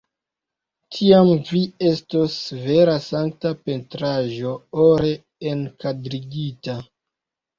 [0.93, 2.37] Tiam vi estos
[2.69, 5.11] vera sankta pentraĵo, ore
[5.51, 6.79] enkadrigita!